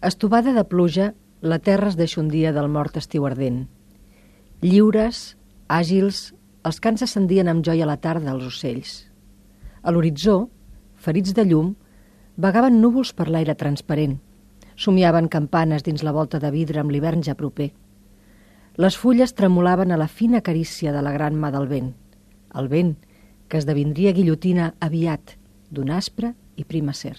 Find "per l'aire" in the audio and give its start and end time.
13.10-13.56